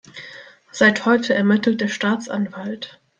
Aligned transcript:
Seit 0.71 1.05
heute 1.05 1.35
ermittelt 1.35 1.79
der 1.79 1.87
Staatsanwalt. 1.87 2.99